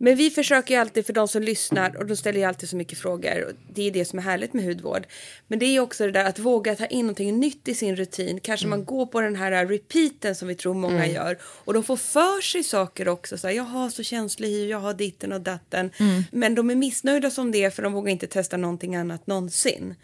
[0.00, 2.76] Men vi försöker ju alltid för de som lyssnar och då ställer jag alltid så
[2.76, 3.44] mycket frågor.
[3.44, 5.06] Och det är det som är härligt med hudvård.
[5.46, 8.40] Men det är också det där att våga ta in någonting nytt i sin rutin.
[8.40, 11.38] Kanske man går på den här repeaten som vi tror många gör.
[11.42, 13.38] Och de får för sig saker också.
[13.38, 15.90] Så här, jag har så känslig hy, jag har ditten och datten.
[16.32, 19.94] Men de är missnöjda som det är för de vågar inte testa någonting annat någonsin.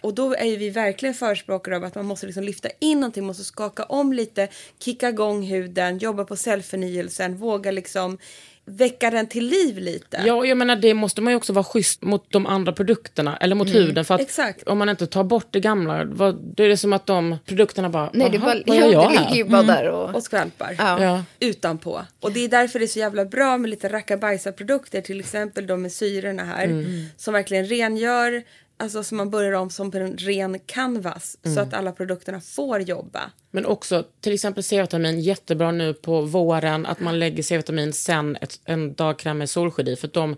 [0.00, 3.24] Och då är ju vi verkligen förespråkare av att man måste liksom lyfta in någonting,
[3.24, 8.18] måste skaka om lite, kicka igång huden, jobba på cellförnyelsen, våga liksom
[8.66, 10.22] väcka den till liv lite.
[10.26, 13.36] Ja, och jag menar det måste man ju också vara schysst mot de andra produkterna,
[13.36, 14.04] eller mot huden.
[14.04, 14.62] För att exakt.
[14.62, 17.88] om man inte tar bort det gamla, vad, då är det som att de produkterna
[17.88, 19.20] bara, Nej, det, är "Jaha, bara, vad gör jag här?
[19.30, 20.14] ligger ju bara där och...
[20.14, 20.74] Och skvalpar.
[20.78, 21.02] Ja.
[21.02, 21.24] Ja.
[21.40, 22.00] Utanpå.
[22.20, 25.82] Och det är därför det är så jävla bra med lite rackabajsa-produkter, till exempel de
[25.82, 26.84] med syrorna här,
[27.16, 28.42] som verkligen rengör,
[28.76, 32.80] Alltså så man börjar om som på en ren canvas så att alla produkterna får
[32.80, 33.20] jobba.
[33.50, 38.60] Men också till exempel C-vitamin, jättebra nu på våren att man lägger C-vitamin sen ett,
[38.64, 39.96] en dagkräm med solskydd i.
[39.96, 40.36] För de,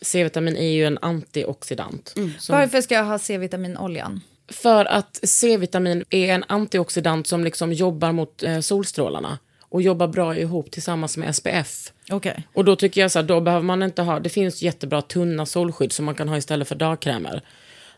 [0.00, 2.14] C-vitamin är ju en antioxidant.
[2.38, 4.20] Som, Varför ska jag ha C-vitaminoljan?
[4.48, 10.36] För att C-vitamin är en antioxidant som liksom jobbar mot eh, solstrålarna och jobbar bra
[10.36, 11.92] ihop tillsammans med SPF.
[12.10, 12.46] Okej.
[12.52, 15.46] Och då tycker jag så här, då behöver man inte ha, det finns jättebra tunna
[15.46, 17.42] solskydd som man kan ha istället för dagkrämer.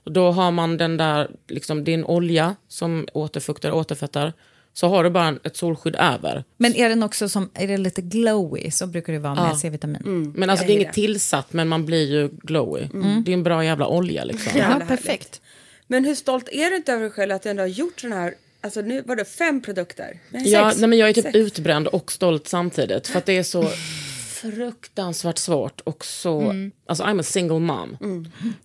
[0.04, 4.32] Och då har man den där, liksom din olja som återfuktar och återfettar.
[4.72, 6.44] Så har du bara en- ett solskydd över.
[6.56, 8.70] Men är den också som, är det lite glowy?
[8.70, 9.56] Så brukar det vara med Ja.
[9.58, 10.32] C-vitamin.
[10.36, 12.88] Men alltså det är inget tillsatt men man blir ju glowy.
[13.24, 14.52] Det är en bra jävla olja liksom.
[14.60, 15.40] Ja, perfekt.
[15.86, 18.16] Men hur stolt är du inte över dig själv att du ändå har gjort sådana
[18.20, 20.18] här, alltså nu var det fem produkter?
[20.30, 20.80] Nej, Ja, sex.
[20.80, 21.36] nej, men jag är typ Sex.
[21.36, 23.08] utbränd och stolt samtidigt.
[23.08, 23.62] För att det är så
[24.52, 26.54] fruktansvärt svårt och så...
[26.86, 27.96] Alltså I'm a single mom.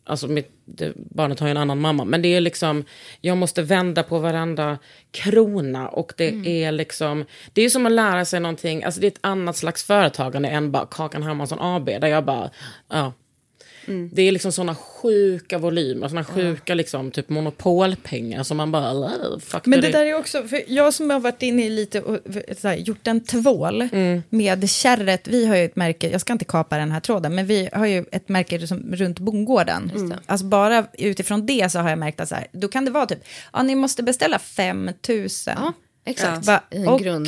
[0.04, 2.06] Alltså mitt, det, barnet har ju en annan mamma.
[2.06, 2.84] Men det är liksom,
[3.22, 4.78] jag måste vända på varenda
[5.12, 7.26] krona och det är liksom...
[7.54, 10.72] Det är som att lära sig någonting, alltså det är ett annat slags företagande än
[10.72, 11.86] bara Kakan Hermansson AB.
[11.86, 12.50] Där jag bara,
[12.90, 13.14] ja.
[14.14, 18.92] Det är liksom såna sjuka volymer, såna sjuka liksom, typ monopolpengar som man bara...
[19.06, 22.02] "Äh, Fuck Men det där är också, för jag som har varit inne i lite
[22.02, 22.18] och
[22.64, 23.88] här, gjort en tvål
[24.30, 27.46] med kärret, vi har ju ett märke, jag ska inte kapa den här tråden, men
[27.46, 29.92] vi har ju ett märke som, runt bondgården.
[30.26, 33.06] Alltså bara utifrån det så har jag märkt att så här, då kan det vara
[33.06, 33.20] typ,
[33.54, 35.28] ja ni måste beställa 5 000.
[35.46, 35.74] Ja,
[36.10, 36.48] exakt.
[36.72, 37.28] I en Okej, grund-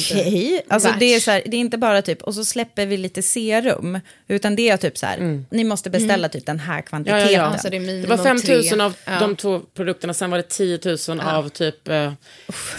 [0.67, 1.25] alltså det är, batch.
[1.25, 4.69] så här, det är inte bara typ, och så släpper vi lite serum, utan det
[4.69, 7.21] är typ så här, ni måste beställa typ den här Ja, kvantiteten.
[7.25, 7.41] ja, ja.
[7.41, 8.81] Alltså det är Det var 5 000 tre.
[8.81, 9.19] av Ja.
[9.19, 12.11] de två produkterna, sen var det 10 000 av typ, eh,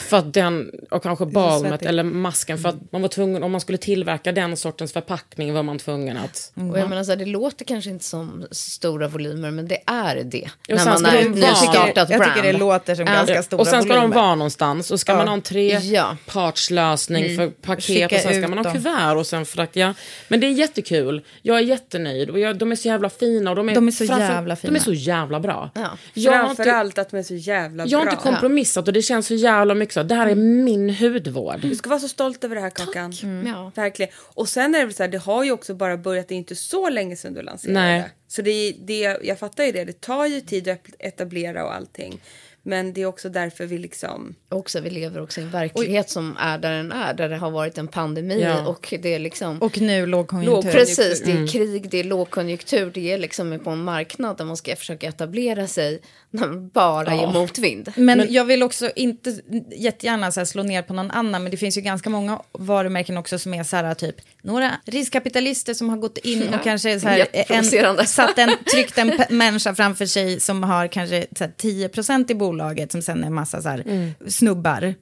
[0.08, 3.60] för att den, och kanske balmet eller masken, för att man var tvungen, om man
[3.60, 6.52] skulle tillverka den sortens förpackning var man tvungen att...
[6.70, 10.16] Och jag menar, så här, det låter kanske inte som stora volymer, men det är
[10.24, 10.50] det.
[10.68, 12.34] Och när man är de ett nystartat jag brand.
[12.34, 14.14] tycker det låter som ganska stora och sen ska volymer.
[14.14, 15.42] de vara någonstans och ska man ha en
[15.92, 16.16] Ja.
[16.26, 18.72] trepartslösning för paket Skicka och sen ska man ha dem.
[18.72, 19.76] kuvert och sen frakt.
[19.76, 19.94] Ja.
[20.28, 21.22] Men det är jättekul.
[21.42, 23.50] Jag är jättenöjd och jag, de är så jävla fina.
[23.50, 24.72] Och de, är De är så jävla fina.
[24.72, 25.70] De är så jävla bra.
[25.74, 25.98] Ja.
[26.14, 28.12] Jag har inte- Framförallt att de är så jävla Jag har bra.
[28.12, 30.02] inte kompromissat och det känns så jävla mycket så.
[30.02, 31.60] Det här är min hudvård.
[31.60, 33.12] Du ska vara så stolt över det här Kakan.
[33.46, 33.72] Ja.
[33.74, 34.12] Verkligen.
[34.18, 36.36] Och sen är det väl så här, det har ju också bara börjat, det är
[36.36, 37.80] inte så länge sedan du lanserade.
[37.80, 38.08] Nej.
[38.28, 42.20] Så det, det, jag fattar ju det, det tar ju tid att etablera och allting.
[42.62, 44.34] Men det är också därför vi liksom...
[44.48, 47.50] Också, vi lever också i en verklighet som är där den är, där det har
[47.50, 48.66] varit en pandemi Ja.
[48.66, 49.62] och det är liksom...
[49.62, 50.52] Och nu lågkonjunktur.
[50.52, 54.44] Låg, precis, det är krig, det är lågkonjunktur, det är liksom på en marknad där
[54.44, 57.92] man ska försöka etablera sig när man bara ger motvind.
[57.96, 59.40] Men, jag vill också inte
[59.76, 63.16] jättegärna så här slå ner på någon annan, men det finns ju ganska många varumärken
[63.16, 67.08] också som är så här typ några riskkapitalister som har gått in och kanske så
[67.08, 72.30] här, en, satt en, tryckt en människa framför sig som har kanske så här, 10%
[72.30, 72.51] i bolaget
[72.92, 74.94] som sen är en massa så här, snubbar,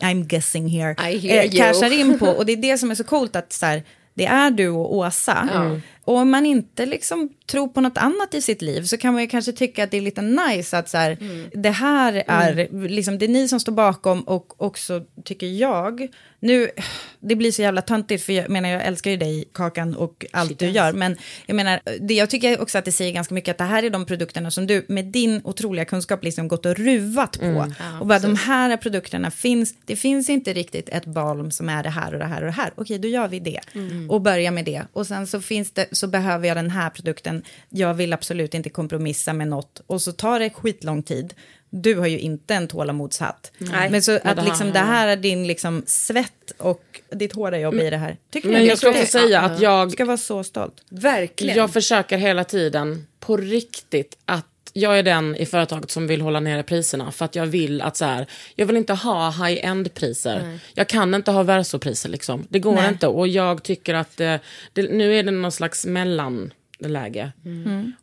[0.00, 0.94] I'm guessing here,
[1.44, 1.50] you.
[1.58, 2.26] cashar in på.
[2.38, 3.82] Och det är det som är så coolt att så här,
[4.14, 5.48] det är du och Åsa.
[6.12, 9.22] Och om man inte liksom tror på något annat i sitt liv så kan man
[9.22, 11.16] ju kanske tycka att det är lite nice att så här,
[11.54, 16.08] det här är liksom det är ni som står bakom och också tycker jag,
[16.40, 16.70] nu,
[17.20, 20.58] det blir så jävla töntigt för jag menar jag älskar ju dig Kakan och allt
[20.58, 23.58] du gör men jag menar, det, jag tycker också att det säger ganska mycket att
[23.58, 27.40] det här är de produkterna som du med din otroliga kunskap liksom gått och ruvat
[27.40, 27.46] på.
[28.00, 31.90] och bara de här produkterna finns, det finns inte riktigt ett balm som är det
[31.90, 32.72] här och det här och det här.
[32.76, 33.60] Okej, då gör vi det.
[34.08, 34.82] Och börja med det.
[34.92, 37.42] Och sen så finns det, så behöver jag den här produkten.
[37.68, 39.82] Jag vill absolut inte kompromissa med något.
[39.86, 41.34] Och så tar det skitlång tid.
[41.70, 43.52] Du har ju inte en tålamodshatt.
[43.58, 43.90] Nej.
[43.90, 47.58] Men så att det liksom här- det här är din liksom svett och ditt hårda
[47.58, 48.16] jobb i det här.
[48.30, 50.84] Tycker Men jag ska också säga att jag, ska vara så stolt.
[50.88, 51.56] Verkligen.
[51.56, 56.40] jag försöker hela tiden på riktigt att jag är den i företaget som vill hålla
[56.40, 60.58] nere priserna för att jag vill att så här, jag vill inte ha high-end priser.
[60.74, 62.46] Jag kan inte ha versopriser liksom.
[62.48, 62.88] Det går Nej.
[62.88, 64.36] inte och jag tycker att eh,
[64.72, 67.32] det, nu är det någon slags mellanläge.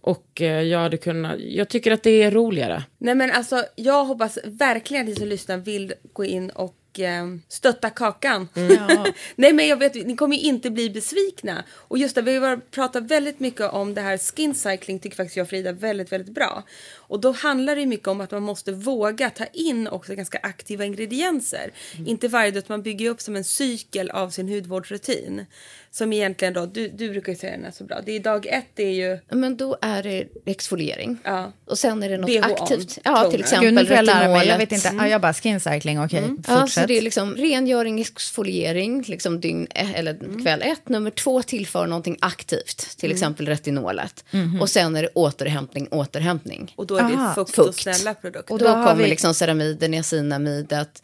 [0.01, 2.83] Och eh, jag hade kunnat, jag tycker att det är roligare.
[2.97, 7.27] Nej men alltså jag hoppas verkligen att ni som lyssnar vill gå in och eh,
[7.47, 8.47] stötta Kakan.
[9.35, 11.63] Nej men jag vet, ni kommer ju inte bli besvikna.
[11.71, 15.37] Och just det, vi har pratat väldigt mycket om det här skin cycling tycker faktiskt
[15.37, 16.63] jag och Frida väldigt, väldigt bra.
[16.95, 20.85] Och då handlar det mycket om att man måste våga ta in också ganska aktiva
[20.85, 21.71] ingredienser.
[22.05, 25.45] Inte varje dag, utan man bygger upp som en cykel av sin hudvårdsrutin.
[25.91, 28.01] Som egentligen då, du, du brukar ju säga den är så bra.
[28.05, 31.17] Det är dag ett, det är ju Men då är det exfoliering.
[31.23, 31.53] Ja.
[31.65, 32.99] Och sen är det något BHA, aktivt.
[33.03, 33.31] Ja, toner.
[33.31, 34.47] till exempel Gud, nu får jag lära mig.
[34.47, 34.93] Jag vet inte.
[34.97, 36.23] Ja, jag bara skin cycling, okej.
[36.47, 36.78] Ja, Fortsätt.
[36.81, 40.43] Så det är liksom rengöring, exfoliering, liksom dygn, eh, eller Mm.
[40.43, 40.89] kväll ett.
[40.89, 43.15] Nummer två tillför någonting aktivt, till Mm.
[43.15, 44.23] exempel retinolet.
[44.31, 44.61] Mhm.
[44.61, 46.73] Och sen är det återhämtning, återhämtning.
[46.75, 47.35] Och då är det Aha.
[47.35, 48.53] fukt, och snälla produkter.
[48.53, 51.03] Och då då kommer vi- liksom ceramiden, niacinamidet.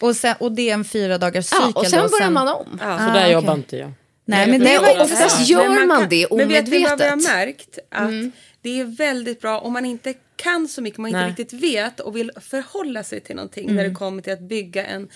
[0.00, 2.48] Och, sen, och det är en fyra dagars Ja, cykel och sen då, börjar man
[2.48, 2.78] om.
[2.82, 2.98] Ja.
[2.98, 3.32] Så Ah, där okej.
[3.32, 3.92] jobbar inte jag.
[4.24, 5.58] Nej, men det Nej, och oftast Ja.
[5.62, 7.22] gör Men man, det Men vet ni vad vi har omedvetet.
[7.34, 7.78] märkt?
[7.90, 8.10] Att
[8.62, 11.30] det är väldigt bra om man inte kan så mycket, man inte Nej.
[11.30, 15.08] riktigt vet och vill förhålla sig till någonting när det kommer till att bygga en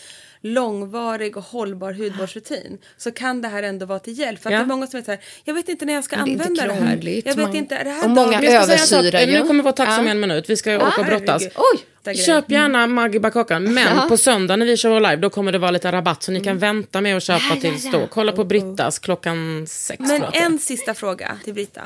[0.42, 4.42] långvarig och hållbar hudvårdsrutin så kan det här ändå vara till hjälp.
[4.42, 4.59] För att Ja.
[4.59, 6.26] det är många som är så här, jag vet inte när jag ska det är
[6.26, 7.22] inte använda det här.
[7.24, 8.42] Jag vet inte, är det här och många?
[8.42, 9.26] Jag översyrar ju.
[9.33, 10.11] Nu kommer vi vara tacksamma Ja.
[10.11, 10.50] en minut.
[10.50, 11.42] Vi ska ju åka och brottas.
[11.42, 12.14] Oj!
[12.14, 15.59] Köp gärna Maggi Bakakan, men på söndag när vi kör vår live då kommer det
[15.59, 18.07] vara lite rabatt så ni kan vänta med att köpa tills då.
[18.11, 20.00] Kolla på Brittas klockan sex.
[20.00, 21.83] Men jag en sista fråga till Britta.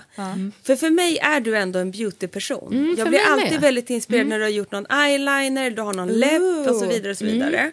[0.62, 2.68] För för mig är du ändå en beautyperson.
[2.70, 3.60] jag Mm, för blir alltid med.
[3.60, 7.10] väldigt inspirerad när du har gjort någon eyeliner, du har någon läpp och så vidare.
[7.10, 7.34] Och så Mm.
[7.34, 7.72] vidare.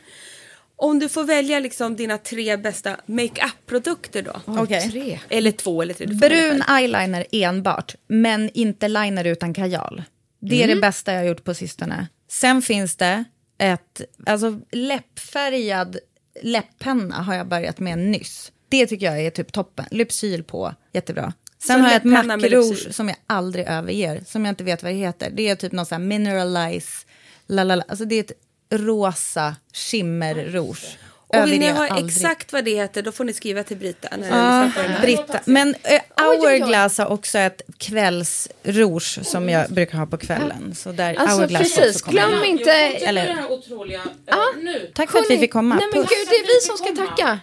[0.81, 4.41] Om du får välja liksom dina tre bästa makeup-produkter då?
[4.45, 4.91] Okej.
[4.91, 5.19] Tre.
[5.29, 6.05] Eller två eller tre.
[6.07, 10.03] Brun eyeliner enbart, men inte liner utan kajal.
[10.39, 12.07] Det är det bästa jag har gjort på sistone.
[12.29, 13.23] Sen finns det
[13.57, 15.97] ett, alltså läppfärgad
[16.41, 18.51] läpppenna har jag börjat med nyss.
[18.69, 19.85] Det tycker jag är typ toppen.
[19.91, 21.33] Lypsyl på, jättebra.
[21.57, 22.93] Sen Så har jag ett Lypsyl.
[22.93, 25.31] som jag aldrig överger, som jag inte vet vad det heter.
[25.33, 27.07] Det är typ någon sån här mineralize,
[27.47, 27.83] lalala.
[27.87, 28.31] Alltså det är ett
[28.71, 30.97] rosa skimmer-rouge.
[31.27, 32.17] Och vill ni ha aldrig.
[32.17, 34.07] exakt vad det heter då får ni skriva till Brita.
[34.29, 35.01] Här.
[35.01, 35.39] Britta.
[35.45, 36.01] Men oj.
[36.17, 40.75] Hourglass har också ett kvällsrouge som jag brukar ha på kvällen.
[40.75, 42.71] Så där Alltså Hourglass precis, glöm inte...
[42.71, 44.91] Eller- Det här otroliga, eh, nu.
[44.95, 45.75] Tack för att vi fick komma.
[45.75, 46.09] Nej men Puss.
[46.09, 47.39] gud, det är vi som ska tacka.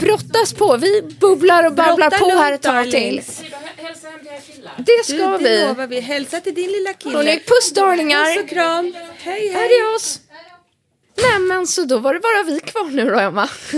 [0.00, 3.22] Brottas på, vi bubblar och babblar Brotta på här ett tag till.
[3.76, 4.72] Hälsa hem till era killar.
[4.76, 5.64] Det Du, ska det vi.
[5.68, 6.00] lovar vi.
[6.00, 7.16] Hälsa till din lilla kille.
[7.16, 8.34] Hörrni, puss darlingar.
[8.34, 8.94] Puss och kram.
[9.18, 9.64] Hej hej.
[9.64, 10.20] Adios.
[11.22, 13.48] Nej men så då var det bara vi kvar nu då Emma.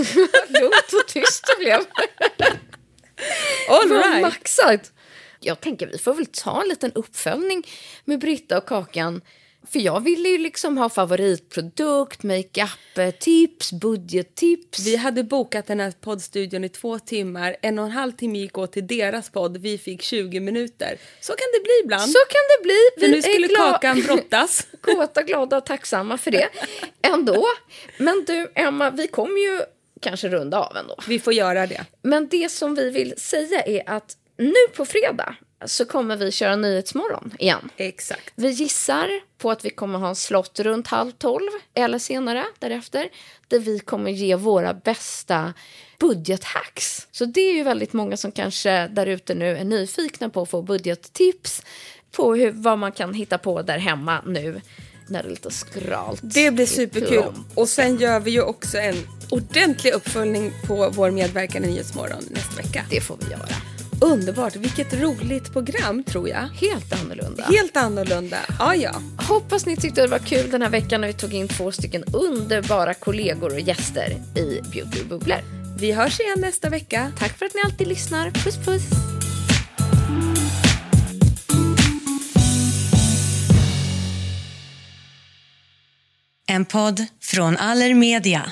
[0.47, 1.79] Lugnt och tyst det blev.
[3.69, 4.21] All right.
[4.21, 4.91] maxat.
[5.39, 7.67] Jag tänker vi får väl ta en liten uppföljning
[8.05, 9.21] med Britta och Kakan.
[9.67, 14.79] För jag ville ju liksom ha favoritprodukt, makeup-tips, budgettips.
[14.87, 17.55] Vi hade bokat den här poddstudion i två timmar.
[17.61, 19.57] En och en halv timme gick åt till deras podd.
[19.57, 20.97] Vi fick 20 minuter.
[21.21, 22.11] Så kan det bli ibland.
[22.11, 22.79] Så kan det bli.
[22.99, 24.67] För nu skulle är gla- Kakan brottas.
[24.81, 26.49] Kåta, glada och tacksamma för det.
[27.01, 27.45] Ändå.
[27.97, 29.61] Men du, Emma, vi kommer ju
[30.01, 30.95] kanske runda av ändå.
[31.07, 31.85] Vi får göra det.
[32.01, 36.55] Men det som vi vill säga är att nu på fredag så kommer vi köra
[36.55, 37.69] Nyhetsmorgon igen.
[37.77, 38.33] Exakt.
[38.35, 43.09] Vi gissar på att vi kommer ha en slott runt halv tolv eller senare därefter
[43.47, 45.53] där vi kommer ge våra bästa
[45.99, 47.07] budgethacks.
[47.11, 50.49] Så det är ju väldigt många som kanske där ute nu är nyfikna på att
[50.49, 51.61] få budgettips
[52.11, 54.61] på hur, vad man kan hitta på där hemma nu
[55.07, 56.19] när det är lite skralt.
[56.23, 57.33] Det blir superkul.
[57.55, 58.95] Och sen gör vi ju också en
[59.29, 62.85] ordentlig uppföljning på vår medverkan i Nyhetsmorgon nästa vecka.
[62.89, 63.70] Det får vi göra.
[64.01, 64.55] Underbart.
[64.55, 66.47] Vilket roligt program tror jag.
[66.47, 67.43] Helt annorlunda.
[67.43, 68.37] Helt annorlunda.
[68.59, 69.01] Ja, ja.
[69.17, 72.03] Hoppas ni tyckte det var kul den här veckan när vi tog in två stycken
[72.13, 75.41] underbara kollegor och gäster i Beauty bubblor.
[75.79, 77.11] Vi hörs igen nästa vecka.
[77.19, 78.31] Tack för att ni alltid lyssnar.
[78.31, 78.83] Puss puss!
[86.47, 88.51] En podd från Allermedia.